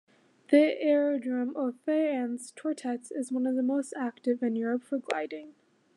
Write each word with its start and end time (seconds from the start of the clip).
The 0.49 0.81
aerodrome 0.81 1.55
of 1.55 1.75
Fayence-Tourettes 1.85 3.11
is 3.11 3.31
one 3.31 3.45
of 3.45 3.53
the 3.55 3.61
most 3.61 3.93
active 3.95 4.41
in 4.41 4.55
Europe 4.55 4.81
for 4.83 4.97
Gliding. 4.97 5.53